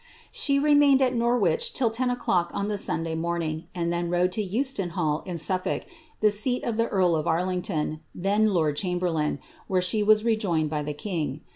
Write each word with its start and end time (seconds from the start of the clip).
She 0.31 0.57
remained 0.57 0.99
at 1.03 1.13
Norwich 1.13 1.73
till 1.75 1.91
ten 1.91 2.09
oVlock 2.09 2.49
on 2.55 2.69
the 2.69 2.77
Sunday 2.79 3.15
momioSf 3.15 3.65
and 3.75 3.93
then 3.93 4.09
rode 4.09 4.31
to 4.31 4.41
Euston 4.41 4.89
hall 4.97 5.21
in 5.27 5.35
SuflTolk, 5.37 5.83
the 6.21 6.31
seat 6.31 6.63
of 6.63 6.77
the 6.77 6.87
earl 6.87 7.15
of 7.15 7.27
Ariingtoo, 7.27 7.99
then 8.15 8.47
lord 8.51 8.77
chamberlain, 8.77 9.37
where 9.67 9.79
she 9.79 10.01
was 10.01 10.25
rejoined 10.25 10.71
by 10.71 10.81
the 10.81 10.95
king. 10.95 11.41